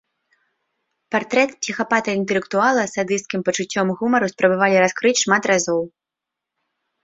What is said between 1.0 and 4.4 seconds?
Партрэт псіхапата-інтэлектуала з садысцкім пачуццём гумару